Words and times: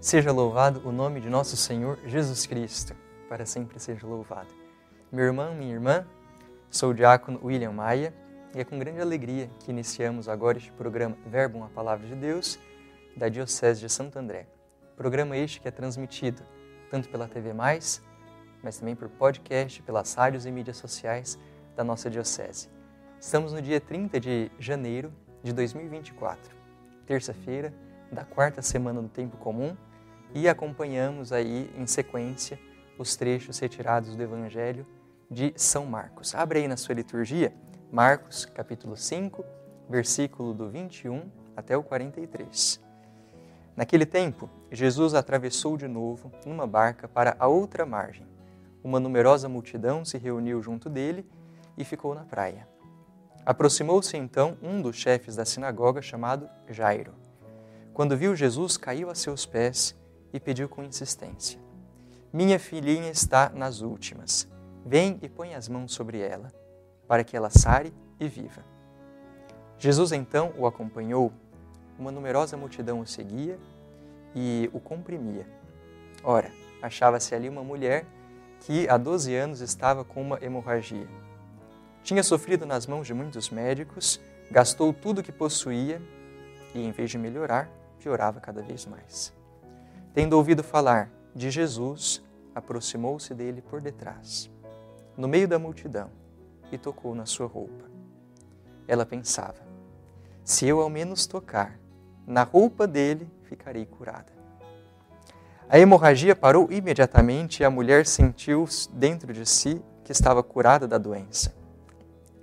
Seja 0.00 0.32
louvado 0.32 0.80
o 0.88 0.90
nome 0.90 1.20
de 1.20 1.28
nosso 1.28 1.58
Senhor 1.58 1.98
Jesus 2.06 2.46
Cristo, 2.46 2.96
para 3.28 3.44
sempre 3.44 3.78
seja 3.78 4.06
louvado. 4.06 4.48
Meu 5.12 5.26
irmão, 5.26 5.54
minha 5.54 5.74
irmã, 5.74 6.06
sou 6.70 6.92
o 6.92 6.94
diácono 6.94 7.38
William 7.44 7.72
Maia 7.72 8.14
e 8.54 8.60
é 8.60 8.64
com 8.64 8.78
grande 8.78 8.98
alegria 9.02 9.50
que 9.58 9.70
iniciamos 9.70 10.26
agora 10.26 10.56
este 10.56 10.72
programa 10.72 11.18
Verbo, 11.26 11.58
uma 11.58 11.68
Palavra 11.68 12.06
de 12.06 12.14
Deus, 12.14 12.58
da 13.14 13.28
Diocese 13.28 13.82
de 13.82 13.90
Santo 13.90 14.18
André. 14.18 14.46
Programa 14.96 15.36
este 15.36 15.60
que 15.60 15.68
é 15.68 15.70
transmitido 15.70 16.42
tanto 16.90 17.10
pela 17.10 17.28
TV 17.28 17.52
Mais, 17.52 18.02
mas 18.62 18.78
também 18.78 18.96
por 18.96 19.10
podcast, 19.10 19.82
pelas 19.82 20.14
rádios 20.14 20.46
e 20.46 20.50
mídias 20.50 20.78
sociais 20.78 21.38
da 21.76 21.84
nossa 21.84 22.08
Diocese. 22.08 22.70
Estamos 23.20 23.52
no 23.52 23.60
dia 23.60 23.78
30 23.82 24.18
de 24.18 24.50
janeiro 24.58 25.12
de 25.42 25.52
2024, 25.52 26.56
terça-feira 27.04 27.70
da 28.10 28.24
quarta 28.24 28.62
semana 28.62 29.02
do 29.02 29.08
Tempo 29.10 29.36
Comum 29.36 29.76
e 30.34 30.48
acompanhamos 30.48 31.32
aí 31.32 31.70
em 31.76 31.86
sequência 31.86 32.58
os 32.98 33.16
trechos 33.16 33.58
retirados 33.58 34.14
do 34.14 34.22
Evangelho 34.22 34.86
de 35.30 35.52
São 35.56 35.86
Marcos. 35.86 36.34
Abre 36.34 36.60
aí 36.60 36.68
na 36.68 36.76
sua 36.76 36.94
liturgia 36.94 37.52
Marcos, 37.90 38.44
capítulo 38.44 38.96
5, 38.96 39.44
versículo 39.88 40.54
do 40.54 40.68
21 40.68 41.30
até 41.56 41.76
o 41.76 41.82
43. 41.82 42.80
Naquele 43.76 44.06
tempo, 44.06 44.48
Jesus 44.70 45.14
atravessou 45.14 45.76
de 45.76 45.88
novo 45.88 46.30
numa 46.44 46.66
barca 46.66 47.08
para 47.08 47.34
a 47.38 47.46
outra 47.48 47.86
margem. 47.86 48.26
Uma 48.82 49.00
numerosa 49.00 49.48
multidão 49.48 50.04
se 50.04 50.18
reuniu 50.18 50.62
junto 50.62 50.88
dele 50.88 51.26
e 51.76 51.84
ficou 51.84 52.14
na 52.14 52.24
praia. 52.24 52.68
Aproximou-se 53.44 54.16
então 54.16 54.56
um 54.62 54.80
dos 54.80 54.96
chefes 54.96 55.36
da 55.36 55.44
sinagoga 55.44 56.02
chamado 56.02 56.48
Jairo. 56.68 57.14
Quando 57.92 58.16
viu 58.16 58.36
Jesus, 58.36 58.76
caiu 58.76 59.10
a 59.10 59.14
seus 59.14 59.44
pés 59.44 59.99
e 60.32 60.40
pediu 60.40 60.68
com 60.68 60.82
insistência: 60.82 61.60
Minha 62.32 62.58
filhinha 62.58 63.10
está 63.10 63.50
nas 63.50 63.80
últimas. 63.80 64.48
Vem 64.84 65.18
e 65.22 65.28
põe 65.28 65.54
as 65.54 65.68
mãos 65.68 65.92
sobre 65.92 66.20
ela, 66.20 66.50
para 67.06 67.22
que 67.22 67.36
ela 67.36 67.50
sare 67.50 67.92
e 68.18 68.28
viva. 68.28 68.64
Jesus 69.78 70.12
então 70.12 70.52
o 70.56 70.66
acompanhou, 70.66 71.32
uma 71.98 72.10
numerosa 72.10 72.56
multidão 72.56 73.00
o 73.00 73.06
seguia 73.06 73.58
e 74.34 74.70
o 74.72 74.80
comprimia. 74.80 75.46
Ora, 76.22 76.50
achava-se 76.82 77.34
ali 77.34 77.48
uma 77.48 77.62
mulher 77.62 78.06
que 78.60 78.88
há 78.88 78.96
12 78.96 79.34
anos 79.34 79.60
estava 79.60 80.04
com 80.04 80.20
uma 80.20 80.38
hemorragia. 80.42 81.08
Tinha 82.02 82.22
sofrido 82.22 82.66
nas 82.66 82.86
mãos 82.86 83.06
de 83.06 83.14
muitos 83.14 83.50
médicos, 83.50 84.20
gastou 84.50 84.92
tudo 84.92 85.22
que 85.22 85.32
possuía 85.32 86.00
e, 86.74 86.82
em 86.82 86.90
vez 86.90 87.10
de 87.10 87.18
melhorar, 87.18 87.70
piorava 87.98 88.40
cada 88.40 88.62
vez 88.62 88.86
mais. 88.86 89.32
Tendo 90.12 90.36
ouvido 90.36 90.62
falar 90.62 91.10
de 91.34 91.50
Jesus, 91.50 92.22
aproximou-se 92.54 93.32
dele 93.32 93.62
por 93.62 93.80
detrás, 93.80 94.50
no 95.16 95.28
meio 95.28 95.46
da 95.46 95.58
multidão, 95.58 96.10
e 96.72 96.78
tocou 96.78 97.14
na 97.14 97.26
sua 97.26 97.46
roupa. 97.46 97.84
Ela 98.88 99.06
pensava: 99.06 99.60
se 100.44 100.66
eu 100.66 100.80
ao 100.80 100.90
menos 100.90 101.26
tocar 101.26 101.78
na 102.26 102.42
roupa 102.42 102.86
dele, 102.86 103.30
ficarei 103.44 103.86
curada. 103.86 104.32
A 105.68 105.78
hemorragia 105.78 106.34
parou 106.34 106.66
imediatamente 106.72 107.60
e 107.60 107.64
a 107.64 107.70
mulher 107.70 108.04
sentiu 108.04 108.64
dentro 108.92 109.32
de 109.32 109.46
si 109.46 109.80
que 110.02 110.10
estava 110.10 110.42
curada 110.42 110.88
da 110.88 110.98
doença. 110.98 111.54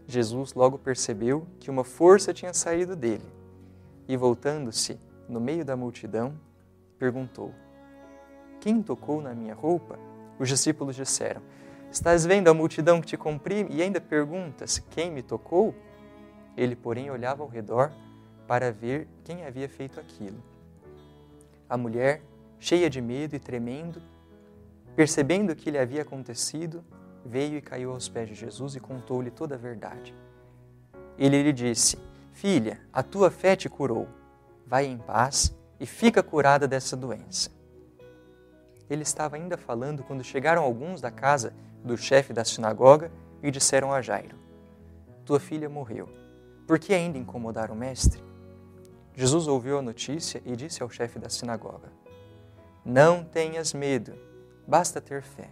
Jesus 0.08 0.54
logo 0.54 0.78
percebeu 0.78 1.46
que 1.60 1.70
uma 1.70 1.84
força 1.84 2.34
tinha 2.34 2.54
saído 2.54 2.96
dele 2.96 3.26
e, 4.08 4.16
voltando-se 4.16 4.98
no 5.28 5.42
meio 5.42 5.66
da 5.66 5.76
multidão, 5.76 6.34
perguntou: 6.98 7.54
Quem 8.60 8.82
tocou 8.82 9.22
na 9.22 9.34
minha 9.34 9.54
roupa? 9.54 9.98
Os 10.40 10.50
discípulos 10.50 10.96
disseram: 10.96 11.42
Estás 11.92 12.26
vendo 12.26 12.50
a 12.50 12.54
multidão 12.54 13.00
que 13.02 13.08
te 13.08 13.18
comprime 13.18 13.70
e 13.74 13.82
ainda 13.82 14.02
perguntas: 14.02 14.80
Quem 14.92 15.12
me 15.12 15.22
tocou? 15.22 15.74
Ele, 16.56 16.76
porém, 16.76 17.10
olhava 17.10 17.44
ao 17.44 17.50
redor 17.50 17.92
para 18.48 18.72
ver 18.72 19.08
quem 19.24 19.46
havia 19.46 19.70
feito 19.70 20.00
aquilo. 20.00 20.42
A 21.70 21.78
mulher, 21.78 22.22
cheia 22.60 22.90
de 22.90 23.02
medo 23.02 23.36
e 23.36 23.40
tremendo, 23.40 24.02
percebendo 24.96 25.52
o 25.52 25.56
que 25.56 25.70
lhe 25.70 25.78
havia 25.78 26.02
acontecido, 26.02 26.84
veio 27.26 27.58
e 27.58 27.62
caiu 27.62 27.92
aos 27.92 28.10
pés 28.10 28.30
de 28.30 28.36
Jesus 28.36 28.76
e 28.76 28.80
contou-lhe 28.80 29.30
toda 29.30 29.56
a 29.56 29.58
verdade. 29.58 30.14
Ele 31.18 31.42
lhe 31.44 31.54
disse: 31.54 31.98
Filha, 32.32 32.80
a 32.92 33.02
tua 33.02 33.32
fé 33.32 33.56
te 33.56 33.70
curou. 33.70 34.08
Vai 34.66 34.86
em 34.86 34.98
paz 34.98 35.57
e 35.80 35.86
fica 35.86 36.24
curada 36.24 36.68
dessa 36.68 36.96
doença. 36.96 37.50
Ele 38.90 39.04
estava 39.04 39.36
ainda 39.36 39.58
falando 39.58 40.04
quando 40.04 40.24
chegaram 40.24 40.64
alguns 40.64 41.02
da 41.02 41.12
casa 41.12 41.54
do 41.84 41.98
chefe 41.98 42.34
da 42.34 42.46
sinagoga 42.46 43.12
e 43.44 43.52
disseram 43.52 43.92
a 43.92 44.02
Jairo: 44.02 44.38
Tua 45.26 45.40
filha 45.40 45.70
morreu. 45.70 46.08
Por 46.66 46.80
que 46.80 46.94
ainda 46.94 47.18
incomodar 47.18 47.72
o 47.72 47.76
mestre? 47.76 48.22
Jesus 49.14 49.48
ouviu 49.48 49.80
a 49.80 49.82
notícia 49.82 50.42
e 50.46 50.56
disse 50.56 50.84
ao 50.84 50.90
chefe 50.90 51.20
da 51.20 51.30
sinagoga: 51.30 51.92
Não 52.86 53.24
tenhas 53.24 53.74
medo, 53.74 54.14
basta 54.68 55.02
ter 55.02 55.22
fé. 55.22 55.50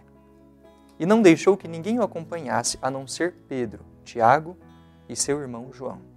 E 0.98 1.04
não 1.04 1.20
deixou 1.20 1.56
que 1.56 1.68
ninguém 1.68 1.98
o 1.98 2.02
acompanhasse 2.02 2.78
a 2.80 2.90
não 2.90 3.06
ser 3.06 3.34
Pedro, 3.48 3.84
Tiago 4.02 4.56
e 5.08 5.14
seu 5.14 5.40
irmão 5.40 5.70
João. 5.72 6.15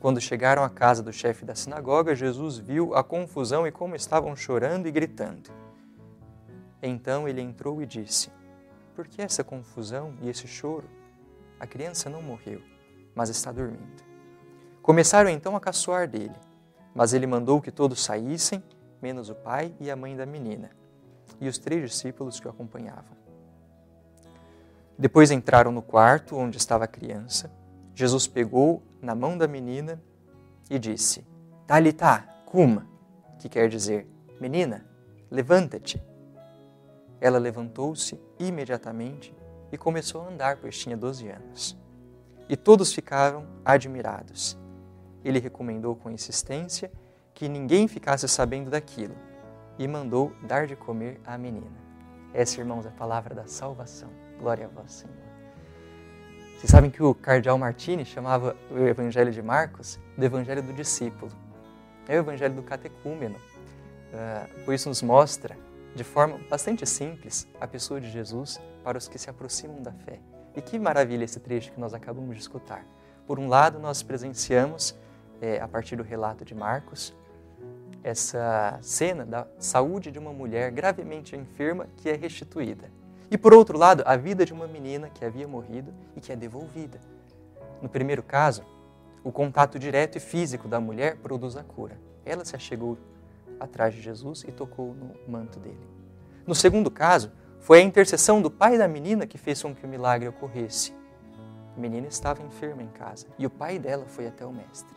Quando 0.00 0.20
chegaram 0.20 0.62
à 0.62 0.70
casa 0.70 1.02
do 1.02 1.12
chefe 1.12 1.44
da 1.44 1.56
sinagoga, 1.56 2.14
Jesus 2.14 2.56
viu 2.56 2.94
a 2.94 3.02
confusão 3.02 3.66
e 3.66 3.72
como 3.72 3.96
estavam 3.96 4.36
chorando 4.36 4.86
e 4.86 4.92
gritando. 4.92 5.50
Então 6.80 7.28
ele 7.28 7.40
entrou 7.40 7.82
e 7.82 7.86
disse: 7.86 8.30
Por 8.94 9.08
que 9.08 9.20
essa 9.20 9.42
confusão 9.42 10.14
e 10.22 10.28
esse 10.28 10.46
choro? 10.46 10.88
A 11.58 11.66
criança 11.66 12.08
não 12.08 12.22
morreu, 12.22 12.62
mas 13.14 13.28
está 13.28 13.50
dormindo. 13.50 14.04
Começaram 14.80 15.28
então 15.28 15.56
a 15.56 15.60
caçoar 15.60 16.08
dele, 16.08 16.36
mas 16.94 17.12
ele 17.12 17.26
mandou 17.26 17.60
que 17.60 17.72
todos 17.72 18.02
saíssem, 18.02 18.62
menos 19.02 19.28
o 19.28 19.34
pai 19.34 19.74
e 19.80 19.90
a 19.90 19.96
mãe 19.96 20.16
da 20.16 20.24
menina, 20.24 20.70
e 21.40 21.48
os 21.48 21.58
três 21.58 21.90
discípulos 21.90 22.38
que 22.38 22.46
o 22.46 22.50
acompanhavam. 22.50 23.18
Depois 24.96 25.32
entraram 25.32 25.72
no 25.72 25.82
quarto 25.82 26.36
onde 26.36 26.56
estava 26.56 26.84
a 26.84 26.88
criança. 26.88 27.50
Jesus 27.98 28.28
pegou 28.28 28.80
na 29.02 29.12
mão 29.12 29.36
da 29.36 29.48
menina 29.48 30.00
e 30.70 30.78
disse: 30.78 31.26
Talitá, 31.66 32.20
cuma, 32.46 32.86
que 33.40 33.48
quer 33.48 33.68
dizer: 33.68 34.06
Menina, 34.40 34.86
levanta-te. 35.28 36.00
Ela 37.20 37.38
levantou-se 37.38 38.16
imediatamente 38.38 39.34
e 39.72 39.76
começou 39.76 40.22
a 40.22 40.28
andar, 40.28 40.58
pois 40.58 40.78
tinha 40.78 40.96
12 40.96 41.28
anos. 41.28 41.76
E 42.48 42.56
todos 42.56 42.92
ficaram 42.92 43.44
admirados. 43.64 44.56
Ele 45.24 45.40
recomendou 45.40 45.96
com 45.96 46.08
insistência 46.08 46.92
que 47.34 47.48
ninguém 47.48 47.88
ficasse 47.88 48.28
sabendo 48.28 48.70
daquilo 48.70 49.16
e 49.76 49.88
mandou 49.88 50.32
dar 50.46 50.68
de 50.68 50.76
comer 50.76 51.20
à 51.26 51.36
menina. 51.36 51.76
Essa, 52.32 52.60
irmãos, 52.60 52.86
é 52.86 52.90
a 52.90 52.92
palavra 52.92 53.34
da 53.34 53.48
salvação. 53.48 54.10
Glória 54.38 54.66
a 54.66 54.68
vós, 54.68 54.92
Senhor. 54.92 55.27
Vocês 56.58 56.72
sabem 56.72 56.90
que 56.90 57.00
o 57.00 57.14
cardeal 57.14 57.56
Martini 57.56 58.04
chamava 58.04 58.56
o 58.68 58.78
Evangelho 58.80 59.30
de 59.30 59.40
Marcos 59.40 59.96
do 60.16 60.24
Evangelho 60.24 60.60
do 60.60 60.72
discípulo. 60.72 61.30
É 62.08 62.16
o 62.16 62.18
Evangelho 62.18 62.52
do 62.52 62.64
catecúmeno. 62.64 63.36
Uh, 63.36 64.64
por 64.64 64.74
isso 64.74 64.88
nos 64.88 65.00
mostra, 65.00 65.56
de 65.94 66.02
forma 66.02 66.36
bastante 66.50 66.84
simples, 66.84 67.46
a 67.60 67.66
pessoa 67.68 68.00
de 68.00 68.10
Jesus 68.10 68.60
para 68.82 68.98
os 68.98 69.06
que 69.06 69.20
se 69.20 69.30
aproximam 69.30 69.80
da 69.80 69.92
fé. 69.92 70.18
E 70.56 70.60
que 70.60 70.80
maravilha 70.80 71.22
esse 71.22 71.38
trecho 71.38 71.70
que 71.70 71.78
nós 71.78 71.94
acabamos 71.94 72.34
de 72.34 72.42
escutar. 72.42 72.84
Por 73.24 73.38
um 73.38 73.46
lado, 73.46 73.78
nós 73.78 74.02
presenciamos, 74.02 74.96
é, 75.40 75.60
a 75.60 75.68
partir 75.68 75.94
do 75.94 76.02
relato 76.02 76.44
de 76.44 76.56
Marcos, 76.56 77.14
essa 78.02 78.80
cena 78.82 79.24
da 79.24 79.46
saúde 79.60 80.10
de 80.10 80.18
uma 80.18 80.32
mulher 80.32 80.72
gravemente 80.72 81.36
enferma 81.36 81.86
que 81.98 82.08
é 82.08 82.16
restituída. 82.16 82.90
E 83.30 83.36
por 83.36 83.52
outro 83.52 83.76
lado, 83.76 84.02
a 84.06 84.16
vida 84.16 84.44
de 84.44 84.52
uma 84.52 84.66
menina 84.66 85.10
que 85.10 85.24
havia 85.24 85.46
morrido 85.46 85.92
e 86.16 86.20
que 86.20 86.32
é 86.32 86.36
devolvida. 86.36 87.00
No 87.82 87.88
primeiro 87.88 88.22
caso, 88.22 88.64
o 89.22 89.30
contato 89.30 89.78
direto 89.78 90.16
e 90.16 90.20
físico 90.20 90.66
da 90.66 90.80
mulher 90.80 91.16
produz 91.16 91.56
a 91.56 91.62
cura. 91.62 91.98
Ela 92.24 92.44
se 92.44 92.56
achegou 92.56 92.96
atrás 93.60 93.94
de 93.94 94.00
Jesus 94.00 94.44
e 94.46 94.52
tocou 94.52 94.94
no 94.94 95.14
manto 95.30 95.58
dele. 95.58 95.80
No 96.46 96.54
segundo 96.54 96.90
caso, 96.90 97.30
foi 97.60 97.80
a 97.80 97.82
intercessão 97.82 98.40
do 98.40 98.50
pai 98.50 98.78
da 98.78 98.88
menina 98.88 99.26
que 99.26 99.36
fez 99.36 99.60
com 99.62 99.74
que 99.74 99.84
o 99.84 99.88
milagre 99.88 100.28
ocorresse. 100.28 100.94
A 101.76 101.80
menina 101.80 102.06
estava 102.06 102.42
enferma 102.42 102.82
em 102.82 102.88
casa 102.88 103.26
e 103.38 103.44
o 103.44 103.50
pai 103.50 103.78
dela 103.78 104.06
foi 104.06 104.26
até 104.26 104.46
o 104.46 104.52
mestre. 104.52 104.96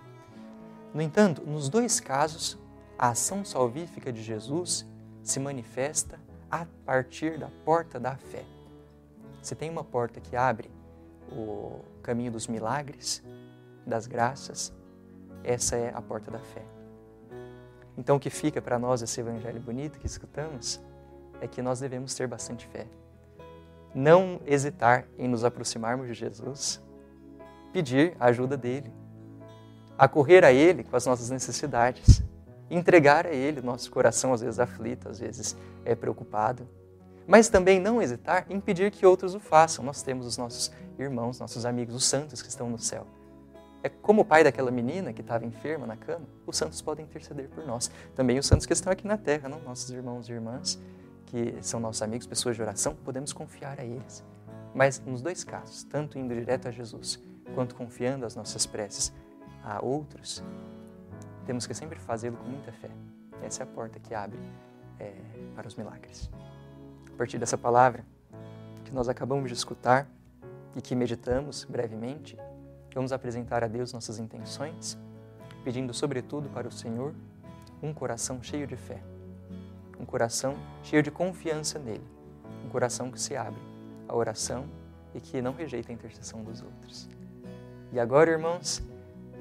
No 0.94 1.02
entanto, 1.02 1.44
nos 1.46 1.68
dois 1.70 2.00
casos, 2.00 2.58
a 2.98 3.10
ação 3.10 3.44
salvífica 3.44 4.12
de 4.12 4.22
Jesus 4.22 4.86
se 5.24 5.40
manifesta 5.40 6.20
a 6.52 6.66
partir 6.86 7.40
da 7.40 7.48
porta 7.64 8.00
da 8.00 8.16
fé. 8.18 8.44
Se 9.42 9.56
tem 9.56 9.70
uma 9.70 9.84
porta 9.84 10.20
que 10.20 10.36
abre 10.36 10.70
o 11.32 11.80
caminho 12.04 12.32
dos 12.32 12.48
milagres, 12.48 13.24
das 13.86 14.06
graças, 14.06 14.74
essa 15.44 15.76
é 15.76 15.92
a 15.96 16.02
porta 16.02 16.30
da 16.30 16.40
fé. 16.40 16.64
Então, 17.98 18.18
o 18.18 18.20
que 18.20 18.30
fica 18.30 18.62
para 18.62 18.78
nós 18.78 19.02
esse 19.02 19.20
evangelho 19.20 19.60
bonito 19.60 20.00
que 20.00 20.06
escutamos 20.06 20.82
é 21.40 21.48
que 21.48 21.62
nós 21.62 21.80
devemos 21.80 22.14
ter 22.14 22.28
bastante 22.28 22.68
fé. 22.68 22.86
Não 23.94 24.40
hesitar 24.46 25.06
em 25.18 25.28
nos 25.28 25.44
aproximarmos 25.44 26.08
de 26.08 26.14
Jesus, 26.14 26.82
pedir 27.74 28.16
a 28.20 28.28
ajuda 28.28 28.56
dele, 28.56 28.92
acorrer 29.98 30.44
a 30.44 30.52
ele 30.52 30.84
com 30.84 30.96
as 30.96 31.06
nossas 31.06 31.30
necessidades, 31.30 32.24
entregar 32.72 33.28
a 33.28 33.34
ele 33.34 33.62
nosso 33.62 33.92
coração, 33.92 34.34
às 34.34 34.42
vezes 34.42 34.60
aflito, 34.60 35.10
às 35.10 35.20
vezes 35.20 35.56
é 35.84 35.94
preocupado. 35.94 36.68
Mas 37.28 37.50
também 37.50 37.80
não 37.80 38.02
hesitar 38.02 38.46
em 38.50 38.60
pedir 38.60 38.92
que 38.92 39.06
outros 39.06 39.36
o 39.36 39.40
façam. 39.40 39.86
Nós 39.86 40.02
temos 40.02 40.26
os 40.26 40.38
nossos 40.38 40.72
irmãos, 40.98 41.40
nossos 41.40 41.66
amigos, 41.66 41.94
os 41.94 42.06
santos 42.06 42.42
que 42.42 42.50
estão 42.50 42.70
no 42.70 42.80
céu. 42.80 43.06
É 43.84 43.90
como 43.90 44.22
o 44.22 44.26
pai 44.26 44.44
daquela 44.44 44.72
menina 44.72 45.12
que 45.12 45.22
estava 45.22 45.46
enferma 45.46 45.88
na 45.88 45.98
cama, 45.98 46.26
os 46.46 46.56
santos 46.56 46.82
podem 46.82 47.06
interceder 47.06 47.50
por 47.50 47.66
nós. 47.66 47.90
Também 48.16 48.38
os 48.38 48.46
santos 48.46 48.66
que 48.66 48.74
estão 48.74 48.92
aqui 48.92 49.08
na 49.08 49.18
terra, 49.18 49.50
não 49.50 49.60
nossos 49.62 49.90
irmãos 49.90 50.30
e 50.30 50.32
irmãs, 50.32 50.80
que 51.26 51.56
são 51.62 51.80
nossos 51.80 52.02
amigos, 52.02 52.28
pessoas 52.28 52.56
de 52.56 52.62
oração, 52.62 52.96
podemos 53.04 53.34
confiar 53.34 53.80
a 53.80 53.84
eles. 53.84 54.24
Mas 54.74 55.02
nos 55.06 55.22
dois 55.22 55.44
casos, 55.44 55.84
tanto 55.84 56.20
indo 56.20 56.34
direto 56.34 56.68
a 56.68 56.72
Jesus, 56.72 57.20
quanto 57.56 57.76
confiando 57.76 58.26
as 58.26 58.36
nossas 58.36 58.66
preces 58.66 59.12
a 59.64 59.84
outros, 59.84 60.44
temos 61.52 61.68
que 61.68 61.74
sempre 61.74 62.00
fazê-lo 62.00 62.38
com 62.38 62.50
muita 62.50 62.72
fé. 62.72 62.90
Essa 63.44 63.62
é 63.62 63.66
a 63.66 63.68
porta 63.68 64.00
que 64.00 64.16
abre 64.16 64.40
é, 65.00 65.14
para 65.56 65.68
os 65.68 65.76
milagres. 65.76 66.30
A 67.14 67.18
partir 67.18 67.38
dessa 67.38 67.58
palavra 67.58 68.06
que 68.86 68.94
nós 68.94 69.10
acabamos 69.10 69.50
de 69.50 69.54
escutar 69.54 70.08
e 70.76 70.82
que 70.82 70.96
meditamos 70.96 71.66
brevemente, 71.66 72.38
Vamos 72.94 73.14
apresentar 73.14 73.64
a 73.64 73.68
Deus 73.68 73.94
nossas 73.94 74.20
intenções, 74.20 74.98
pedindo, 75.64 75.94
sobretudo, 75.94 76.50
para 76.50 76.68
o 76.68 76.72
Senhor 76.72 77.14
um 77.82 77.94
coração 77.94 78.44
cheio 78.44 78.68
de 78.68 78.76
fé, 78.76 79.02
um 79.98 80.06
coração 80.06 80.56
cheio 80.84 81.02
de 81.02 81.10
confiança 81.10 81.80
nele, 81.80 82.06
um 82.66 82.70
coração 82.70 83.10
que 83.10 83.20
se 83.20 83.34
abre 83.36 83.62
à 84.10 84.16
oração 84.16 84.66
e 85.16 85.22
que 85.22 85.42
não 85.42 85.54
rejeita 85.54 85.90
a 85.90 85.94
intercessão 85.94 86.44
dos 86.44 86.62
outros. 86.62 87.10
E 87.94 88.00
agora, 88.00 88.30
irmãos, 88.30 88.84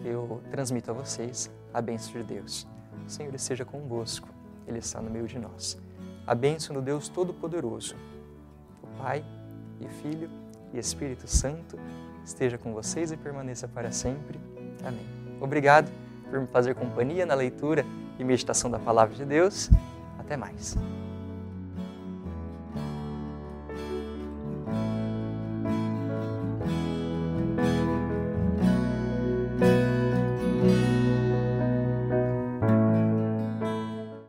eu 0.04 0.40
transmito 0.50 0.92
a 0.92 0.94
vocês 0.94 1.50
a 1.72 1.80
bênção 1.80 2.12
de 2.12 2.22
Deus. 2.22 2.66
O 3.06 3.10
Senhor 3.10 3.34
esteja 3.34 3.64
convosco, 3.64 4.28
Ele 4.66 4.78
está 4.78 5.00
no 5.00 5.10
meio 5.10 5.26
de 5.26 5.38
nós. 5.38 5.78
A 6.26 6.34
bênção 6.34 6.74
do 6.74 6.82
Deus 6.82 7.08
Todo-Poderoso, 7.08 7.96
o 8.82 9.02
Pai 9.02 9.24
e 9.80 9.88
Filho 9.88 10.30
e 10.72 10.78
Espírito 10.78 11.26
Santo, 11.26 11.78
esteja 12.24 12.58
com 12.58 12.72
vocês 12.72 13.10
e 13.10 13.16
permaneça 13.16 13.66
para 13.66 13.90
sempre. 13.90 14.38
Amém. 14.84 15.06
Obrigado 15.40 15.90
por 16.30 16.40
me 16.40 16.46
fazer 16.46 16.74
companhia 16.74 17.26
na 17.26 17.34
leitura 17.34 17.84
e 18.18 18.24
meditação 18.24 18.70
da 18.70 18.78
palavra 18.78 19.14
de 19.14 19.24
Deus. 19.24 19.70
Até 20.18 20.36
mais. 20.36 20.76